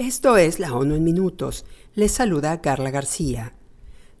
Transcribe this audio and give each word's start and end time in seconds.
Esto 0.00 0.38
es 0.38 0.58
la 0.60 0.72
ONU 0.74 0.94
en 0.94 1.04
minutos. 1.04 1.66
Les 1.94 2.10
saluda 2.10 2.62
Carla 2.62 2.90
García. 2.90 3.52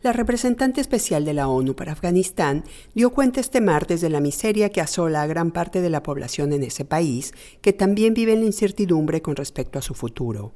La 0.02 0.12
representante 0.12 0.82
especial 0.82 1.24
de 1.24 1.32
la 1.32 1.48
ONU 1.48 1.74
para 1.74 1.92
Afganistán 1.92 2.64
dio 2.94 3.08
cuenta 3.14 3.40
este 3.40 3.62
martes 3.62 4.02
de 4.02 4.10
la 4.10 4.20
miseria 4.20 4.68
que 4.68 4.82
asola 4.82 5.22
a 5.22 5.26
gran 5.26 5.52
parte 5.52 5.80
de 5.80 5.88
la 5.88 6.02
población 6.02 6.52
en 6.52 6.64
ese 6.64 6.84
país, 6.84 7.32
que 7.62 7.72
también 7.72 8.12
vive 8.12 8.34
en 8.34 8.40
la 8.40 8.44
incertidumbre 8.44 9.22
con 9.22 9.36
respecto 9.36 9.78
a 9.78 9.82
su 9.82 9.94
futuro. 9.94 10.52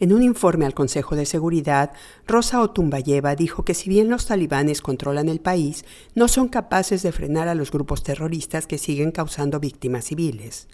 En 0.00 0.12
un 0.12 0.24
informe 0.24 0.66
al 0.66 0.74
Consejo 0.74 1.14
de 1.14 1.26
Seguridad, 1.26 1.92
Rosa 2.26 2.60
Otumbayeva 2.60 3.36
dijo 3.36 3.64
que 3.64 3.72
si 3.72 3.88
bien 3.88 4.10
los 4.10 4.26
talibanes 4.26 4.82
controlan 4.82 5.28
el 5.28 5.38
país, 5.38 5.84
no 6.16 6.26
son 6.26 6.48
capaces 6.48 7.04
de 7.04 7.12
frenar 7.12 7.46
a 7.46 7.54
los 7.54 7.70
grupos 7.70 8.02
terroristas 8.02 8.66
que 8.66 8.78
siguen 8.78 9.12
causando 9.12 9.60
víctimas 9.60 10.06
civiles. 10.06 10.66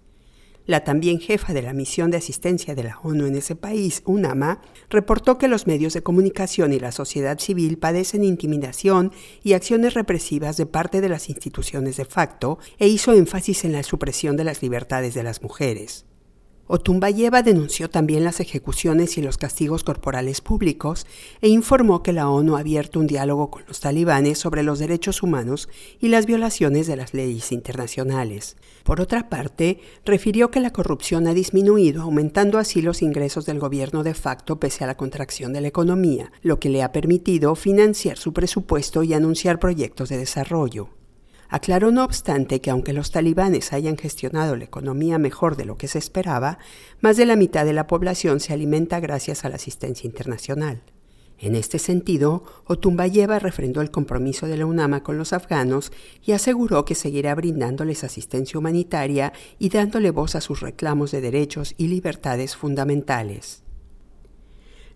La 0.67 0.85
también 0.85 1.19
jefa 1.19 1.53
de 1.53 1.63
la 1.63 1.73
misión 1.73 2.11
de 2.11 2.19
asistencia 2.19 2.75
de 2.75 2.85
la 2.85 2.99
ONU 3.03 3.27
en 3.27 3.35
ese 3.35 3.57
país, 3.57 4.03
UNAMA, 4.07 4.61
reportó 4.91 5.37
que 5.37 5.49
los 5.49 5.67
medios 5.67 5.93
de 5.93 6.03
comunicación 6.03 6.73
y 6.73 6.79
la 6.79 6.93
sociedad 6.93 7.39
civil 7.41 7.79
padecen 7.79 8.23
intimidación 8.23 9.13
y 9.43 9.55
acciones 9.55 9.95
represivas 9.95 10.57
de 10.57 10.67
parte 10.67 11.01
de 11.01 11.09
las 11.09 11.29
instituciones 11.29 11.97
de 11.97 12.05
facto 12.05 12.59
e 12.79 12.87
hizo 12.87 13.13
énfasis 13.13 13.65
en 13.65 13.73
la 13.73 13.83
supresión 13.83 14.37
de 14.37 14.45
las 14.45 14.63
libertades 14.63 15.15
de 15.15 15.25
las 15.25 15.43
mujeres. 15.43 16.07
Otumbayeva 16.75 17.43
denunció 17.43 17.91
también 17.91 18.25
las 18.25 18.41
ejecuciones 18.41 19.19
y 19.19 19.21
los 19.21 19.37
castigos 19.37 19.85
corporales 19.85 20.41
públicos 20.41 21.07
e 21.43 21.49
informó 21.49 22.03
que 22.03 22.15
la 22.15 22.31
ONU 22.31 22.57
ha 22.57 22.61
abierto 22.61 22.99
un 22.99 23.07
diálogo 23.07 23.51
con 23.51 23.63
los 23.69 23.81
talibanes 23.81 24.39
sobre 24.39 24.63
los 24.63 24.79
derechos 24.79 25.23
humanos 25.23 25.69
y 26.01 26.09
las 26.09 26.25
violaciones 26.25 26.87
de 26.87 26.97
las 26.97 27.13
leyes 27.13 27.53
internacionales. 27.53 28.57
Por 28.85 29.03
otra 29.03 29.29
parte, 29.29 29.81
refirió 30.07 30.51
que 30.51 30.61
la 30.61 30.73
corrupción 30.73 31.27
ha 31.27 31.35
disminuido, 31.35 32.01
aumentando 32.01 32.57
así 32.59 32.81
los 32.81 33.03
ingresos 33.03 33.45
del 33.45 33.59
gobierno 33.59 34.03
de 34.03 34.15
facto 34.15 34.59
pese 34.59 34.83
a 34.83 34.87
la 34.87 34.97
contracción 34.97 35.53
de 35.53 35.61
la 35.61 35.69
economía, 35.69 36.33
lo 36.41 36.59
que 36.59 36.71
le 36.71 36.83
ha 36.83 36.91
permitido 36.91 37.55
financiar 37.55 38.17
su 38.17 38.33
presupuesto 38.33 39.03
y 39.03 39.13
anunciar 39.13 39.59
proyectos 39.59 40.09
de 40.09 40.17
desarrollo. 40.17 41.02
Aclaró 41.53 41.93
no 41.93 42.03
obstante 42.03 42.63
que 42.63 42.71
aunque 42.71 42.95
los 42.95 43.11
talibanes 43.11 43.75
hayan 43.75 43.99
gestionado 43.99 44.57
la 44.57 44.65
economía 44.65 45.19
mejor 45.19 45.55
de 45.55 45.67
lo 45.67 45.77
que 45.77 45.87
se 45.87 45.99
esperaba, 45.99 46.57
más 47.03 47.19
de 47.19 47.27
la 47.27 47.37
mitad 47.37 47.67
de 47.67 47.75
la 47.75 47.87
población 47.87 48.41
se 48.41 48.55
alimenta 48.55 49.01
gracias 49.01 49.45
a 49.45 49.51
la 49.51 49.57
asistencia 49.57 50.09
internacional. 50.09 50.83
En 51.39 51.55
este 51.55 51.79
sentido, 51.79 52.43
Otumbayeva 52.65 53.39
refrendó 53.39 53.83
el 53.83 53.91
compromiso 53.91 54.47
de 54.47 54.57
la 54.57 54.65
UNAMA 54.65 55.03
con 55.03 55.19
los 55.19 55.35
afganos 55.35 55.93
y 56.25 56.33
aseguró 56.33 56.87
que 56.87 56.95
seguirá 56.95 57.35
brindándoles 57.35 58.03
asistencia 58.03 58.59
humanitaria 58.59 59.35
y 59.59 59.69
dándole 59.69 60.11
voz 60.11 60.37
a 60.37 60.41
sus 60.41 60.61
reclamos 60.61 61.11
de 61.11 61.21
derechos 61.21 61.75
y 61.77 61.89
libertades 61.89 62.57
fundamentales. 62.57 63.63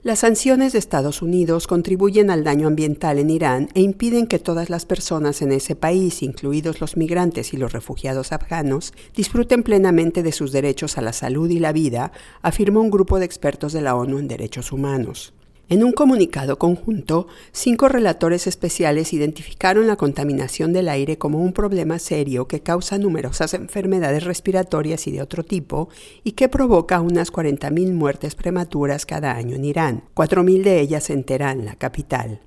Las 0.07 0.21
sanciones 0.21 0.73
de 0.73 0.79
Estados 0.79 1.21
Unidos 1.21 1.67
contribuyen 1.67 2.31
al 2.31 2.45
daño 2.45 2.69
ambiental 2.69 3.19
en 3.19 3.29
Irán 3.29 3.71
e 3.75 3.81
impiden 3.81 4.29
que 4.29 4.39
todas 4.39 4.71
las 4.71 4.87
personas 4.87 5.43
en 5.43 5.51
ese 5.51 5.75
país, 5.75 6.23
incluidos 6.23 6.81
los 6.81 6.97
migrantes 6.97 7.53
y 7.53 7.57
los 7.57 7.73
refugiados 7.73 8.31
afganos, 8.31 8.95
disfruten 9.17 9.65
plenamente 9.65 10.23
de 10.23 10.31
sus 10.31 10.53
derechos 10.53 10.97
a 10.97 11.01
la 11.01 11.13
salud 11.13 11.51
y 11.51 11.59
la 11.59 11.73
vida, 11.73 12.13
afirmó 12.41 12.83
un 12.83 12.91
grupo 12.91 13.19
de 13.19 13.25
expertos 13.25 13.73
de 13.73 13.81
la 13.81 13.97
ONU 13.97 14.21
en 14.21 14.29
Derechos 14.29 14.71
Humanos. 14.71 15.35
En 15.69 15.83
un 15.83 15.91
comunicado 15.91 16.61
conjunto, 16.61 17.27
cinco 17.51 17.89
relatores 17.89 18.47
especiales 18.47 19.13
identificaron 19.13 19.89
la 19.89 19.97
contaminación 19.97 20.73
del 20.73 20.89
aire 20.89 21.19
como 21.19 21.43
un 21.43 21.53
problema 21.53 21.99
serio 21.99 22.47
que 22.47 22.61
causa 22.61 22.99
numerosas 22.99 23.53
enfermedades 23.53 24.23
respiratorias 24.23 25.09
y 25.09 25.11
de 25.11 25.23
otro 25.23 25.43
tipo 25.43 25.89
y 26.23 26.33
que 26.33 26.49
provoca 26.49 27.01
unas 27.01 27.33
40.000 27.33 27.93
muertes 27.95 28.37
prematuras 28.37 29.07
cada 29.07 29.35
año 29.35 29.57
en 29.57 29.65
Irán, 29.65 30.05
4.000 30.15 30.63
de 30.63 30.81
ellas 30.81 31.11
en 31.11 31.25
Teherán, 31.25 31.65
la 31.65 31.75
capital. 31.75 32.46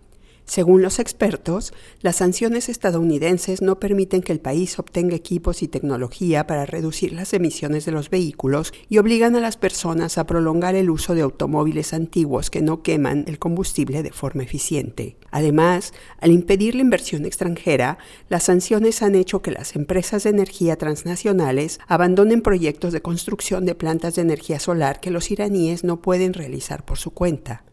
Según 0.50 0.82
los 0.82 0.98
expertos, 0.98 1.74
las 2.02 2.16
sanciones 2.16 2.70
estadounidenses 2.70 3.62
no 3.62 3.80
permiten 3.80 4.22
que 4.24 4.32
el 4.32 4.40
país 4.40 4.80
obtenga 4.80 5.16
equipos 5.16 5.62
y 5.62 5.68
tecnología 5.68 6.48
para 6.48 6.66
reducir 6.66 7.14
las 7.14 7.36
emisiones 7.36 7.86
de 7.86 7.92
los 7.92 8.10
vehículos 8.10 8.74
y 8.90 8.98
obligan 8.98 9.36
a 9.36 9.42
las 9.42 9.58
personas 9.58 10.18
a 10.18 10.26
prolongar 10.26 10.74
el 10.74 10.90
uso 10.90 11.14
de 11.14 11.22
automóviles 11.22 11.94
antiguos 11.94 12.50
que 12.50 12.64
no 12.64 12.82
queman 12.82 13.26
el 13.28 13.38
combustible 13.38 14.02
de 14.02 14.12
forma 14.12 14.42
eficiente. 14.42 15.18
Además, 15.30 15.94
al 16.20 16.32
impedir 16.32 16.74
la 16.74 16.82
inversión 16.82 17.28
extranjera, 17.28 18.00
las 18.28 18.46
sanciones 18.46 19.04
han 19.04 19.14
hecho 19.14 19.44
que 19.44 19.52
las 19.52 19.76
empresas 19.76 20.24
de 20.24 20.32
energía 20.32 20.78
transnacionales 20.78 21.80
abandonen 21.88 22.42
proyectos 22.42 22.92
de 22.92 23.04
construcción 23.04 23.68
de 23.68 23.76
plantas 23.76 24.16
de 24.16 24.24
energía 24.24 24.60
solar 24.60 25.00
que 25.00 25.12
los 25.12 25.30
iraníes 25.30 25.84
no 25.84 26.02
pueden 26.02 26.34
realizar 26.34 26.86
por 26.86 26.98
su 26.98 27.12
cuenta. 27.12 27.69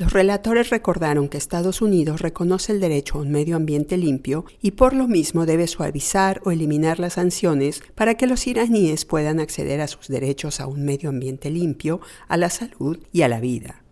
Los 0.00 0.14
relatores 0.14 0.70
recordaron 0.70 1.28
que 1.28 1.36
Estados 1.36 1.82
Unidos 1.82 2.22
reconoce 2.22 2.72
el 2.72 2.80
derecho 2.80 3.18
a 3.18 3.20
un 3.20 3.30
medio 3.30 3.54
ambiente 3.54 3.98
limpio 3.98 4.46
y 4.62 4.70
por 4.70 4.94
lo 4.94 5.06
mismo 5.06 5.44
debe 5.44 5.66
suavizar 5.66 6.40
o 6.46 6.52
eliminar 6.52 6.98
las 6.98 7.12
sanciones 7.12 7.82
para 7.96 8.14
que 8.14 8.26
los 8.26 8.46
iraníes 8.46 9.04
puedan 9.04 9.40
acceder 9.40 9.82
a 9.82 9.88
sus 9.88 10.08
derechos 10.08 10.58
a 10.58 10.66
un 10.66 10.86
medio 10.86 11.10
ambiente 11.10 11.50
limpio, 11.50 12.00
a 12.28 12.38
la 12.38 12.48
salud 12.48 12.98
y 13.12 13.20
a 13.20 13.28
la 13.28 13.40
vida. 13.40 13.82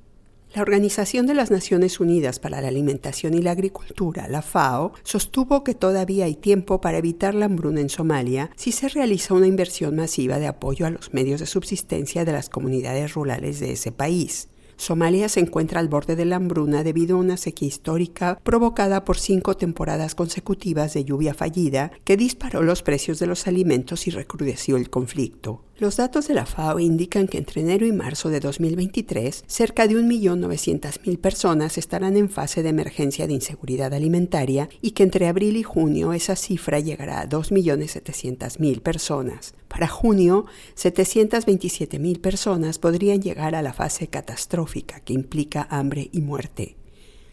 La 0.55 0.63
Organización 0.63 1.27
de 1.27 1.35
las 1.35 1.51
Naciones 1.51 2.01
Unidas 2.01 2.39
para 2.39 2.63
la 2.63 2.69
Alimentación 2.69 3.35
y 3.35 3.43
la 3.43 3.51
Agricultura, 3.51 4.29
la 4.29 4.41
FAO, 4.41 4.95
sostuvo 5.03 5.63
que 5.63 5.75
todavía 5.75 6.25
hay 6.25 6.37
tiempo 6.37 6.81
para 6.81 6.97
evitar 6.97 7.35
la 7.35 7.45
hambruna 7.45 7.83
en 7.83 7.91
Somalia 7.91 8.49
si 8.57 8.73
se 8.73 8.89
realiza 8.89 9.35
una 9.35 9.47
inversión 9.47 9.97
masiva 9.97 10.39
de 10.39 10.47
apoyo 10.47 10.87
a 10.87 10.91
los 10.91 11.13
medios 11.13 11.41
de 11.41 11.47
subsistencia 11.47 12.25
de 12.25 12.33
las 12.33 12.49
comunidades 12.49 13.13
rurales 13.13 13.61
de 13.61 13.73
ese 13.73 13.93
país. 13.93 14.49
Somalia 14.79 15.29
se 15.29 15.41
encuentra 15.41 15.81
al 15.81 15.89
borde 15.89 16.15
de 16.15 16.25
la 16.25 16.37
hambruna 16.37 16.85
debido 16.85 17.17
a 17.17 17.21
una 17.21 17.37
sequía 17.37 17.67
histórica 17.67 18.39
provocada 18.45 19.05
por 19.05 19.19
cinco 19.19 19.57
temporadas 19.57 20.15
consecutivas 20.15 20.95
de 20.95 21.05
lluvia 21.05 21.35
fallida 21.35 21.91
que 22.05 22.17
disparó 22.17 22.63
los 22.63 22.85
precios 22.85 23.19
de 23.19 23.27
los 23.27 23.49
alimentos 23.49 24.07
y 24.07 24.11
recrudeció 24.11 24.77
el 24.77 24.89
conflicto. 24.89 25.65
Los 25.81 25.97
datos 25.97 26.27
de 26.27 26.35
la 26.35 26.45
FAO 26.45 26.81
indican 26.81 27.29
que 27.29 27.39
entre 27.39 27.61
enero 27.61 27.87
y 27.87 27.93
marzo 27.93 28.31
de 28.31 28.41
2023, 28.41 29.45
cerca 29.47 29.87
de 29.87 29.95
1.900.000 29.95 31.19
personas 31.19 31.79
estarán 31.79 32.17
en 32.17 32.29
fase 32.29 32.65
de 32.65 32.71
emergencia 32.71 33.29
de 33.29 33.35
inseguridad 33.35 33.95
alimentaria 33.95 34.69
y 34.83 34.91
que 34.91 35.05
entre 35.05 35.29
abril 35.29 35.57
y 35.57 35.63
junio 35.63 36.13
esa 36.15 36.35
cifra 36.35 36.81
llegará 36.81 37.21
a 37.21 37.29
2.700.000 37.29 38.81
personas. 38.81 39.55
Para 39.69 39.87
junio, 39.87 40.47
727.000 40.75 42.21
personas 42.21 42.81
podrían 42.81 43.23
llegar 43.23 43.55
a 43.55 43.63
la 43.63 43.73
fase 43.73 44.09
catastrófica 44.09 44.99
que 44.99 45.13
implica 45.13 45.69
hambre 45.71 46.11
y 46.11 46.23
muerte. 46.23 46.78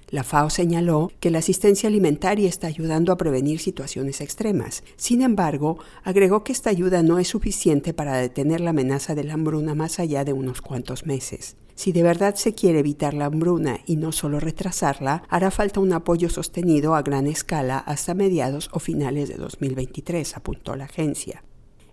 La 0.09 0.23
FAO 0.23 0.49
señaló 0.49 1.11
que 1.19 1.31
la 1.31 1.39
asistencia 1.39 1.89
alimentaria 1.89 2.47
está 2.47 2.67
ayudando 2.67 3.11
a 3.11 3.17
prevenir 3.17 3.59
situaciones 3.59 4.21
extremas. 4.21 4.83
Sin 4.97 5.21
embargo, 5.21 5.79
agregó 6.03 6.43
que 6.43 6.51
esta 6.51 6.69
ayuda 6.69 7.01
no 7.01 7.17
es 7.17 7.27
suficiente 7.27 7.93
para 7.93 8.17
detener 8.17 8.61
la 8.61 8.69
amenaza 8.69 9.15
de 9.15 9.23
la 9.23 9.33
hambruna 9.33 9.73
más 9.73 9.99
allá 9.99 10.23
de 10.23 10.33
unos 10.33 10.61
cuantos 10.61 11.05
meses. 11.05 11.57
Si 11.73 11.91
de 11.91 12.03
verdad 12.03 12.35
se 12.35 12.53
quiere 12.53 12.79
evitar 12.79 13.13
la 13.13 13.25
hambruna 13.25 13.79
y 13.85 13.97
no 13.97 14.11
solo 14.11 14.39
retrasarla, 14.39 15.23
hará 15.27 15.51
falta 15.51 15.81
un 15.81 15.91
apoyo 15.91 16.29
sostenido 16.29 16.95
a 16.95 17.01
gran 17.01 17.27
escala 17.27 17.79
hasta 17.79 18.13
mediados 18.13 18.69
o 18.71 18.79
finales 18.79 19.27
de 19.27 19.35
2023, 19.35 20.37
apuntó 20.37 20.75
la 20.75 20.85
agencia. 20.85 21.43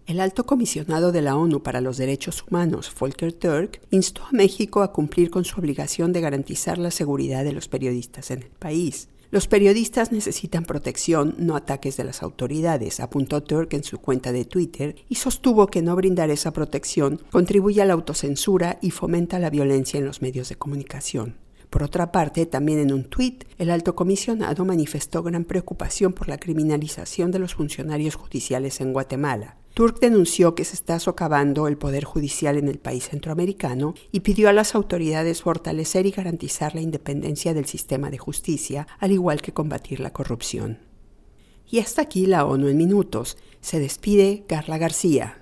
El 0.04 0.18
alto 0.18 0.44
comisionado 0.44 1.12
de 1.12 1.22
la 1.22 1.36
ONU 1.36 1.62
para 1.62 1.80
los 1.80 1.96
Derechos 1.96 2.44
Humanos, 2.48 2.92
Volker 2.98 3.32
Turk, 3.32 3.80
instó 3.90 4.24
a 4.24 4.32
México 4.32 4.82
a 4.82 4.92
cumplir 4.92 5.30
con 5.30 5.44
su 5.44 5.60
obligación 5.60 6.12
de 6.12 6.20
garantizar 6.20 6.76
la 6.76 6.90
seguridad 6.90 7.44
de 7.44 7.52
los 7.52 7.68
periodistas 7.68 8.32
en 8.32 8.42
el 8.42 8.50
país. 8.50 9.08
Los 9.30 9.46
periodistas 9.46 10.10
necesitan 10.10 10.64
protección, 10.64 11.36
no 11.38 11.54
ataques 11.54 11.96
de 11.96 12.04
las 12.04 12.22
autoridades, 12.22 12.98
apuntó 12.98 13.44
Turk 13.44 13.72
en 13.74 13.84
su 13.84 13.98
cuenta 13.98 14.32
de 14.32 14.44
Twitter 14.44 14.96
y 15.08 15.14
sostuvo 15.14 15.68
que 15.68 15.82
no 15.82 15.94
brindar 15.94 16.30
esa 16.30 16.52
protección 16.52 17.20
contribuye 17.30 17.80
a 17.80 17.86
la 17.86 17.94
autocensura 17.94 18.78
y 18.82 18.90
fomenta 18.90 19.38
la 19.38 19.50
violencia 19.50 19.98
en 19.98 20.04
los 20.04 20.20
medios 20.20 20.48
de 20.48 20.56
comunicación. 20.56 21.36
Por 21.70 21.84
otra 21.84 22.12
parte, 22.12 22.44
también 22.44 22.80
en 22.80 22.92
un 22.92 23.04
tuit, 23.04 23.44
el 23.56 23.70
alto 23.70 23.94
comisionado 23.94 24.64
manifestó 24.66 25.22
gran 25.22 25.44
preocupación 25.44 26.12
por 26.12 26.28
la 26.28 26.36
criminalización 26.36 27.30
de 27.30 27.38
los 27.38 27.54
funcionarios 27.54 28.16
judiciales 28.16 28.82
en 28.82 28.92
Guatemala. 28.92 29.61
Turk 29.74 30.00
denunció 30.00 30.54
que 30.54 30.64
se 30.64 30.74
está 30.74 30.98
socavando 30.98 31.66
el 31.66 31.78
poder 31.78 32.04
judicial 32.04 32.58
en 32.58 32.68
el 32.68 32.78
país 32.78 33.08
centroamericano 33.08 33.94
y 34.10 34.20
pidió 34.20 34.50
a 34.50 34.52
las 34.52 34.74
autoridades 34.74 35.40
fortalecer 35.40 36.04
y 36.04 36.10
garantizar 36.10 36.74
la 36.74 36.82
independencia 36.82 37.54
del 37.54 37.64
sistema 37.64 38.10
de 38.10 38.18
justicia, 38.18 38.86
al 38.98 39.12
igual 39.12 39.40
que 39.40 39.54
combatir 39.54 40.00
la 40.00 40.12
corrupción. 40.12 40.78
Y 41.70 41.78
hasta 41.78 42.02
aquí 42.02 42.26
la 42.26 42.44
ONU 42.44 42.68
en 42.68 42.76
minutos. 42.76 43.38
Se 43.62 43.80
despide 43.80 44.44
Carla 44.46 44.76
García. 44.76 45.38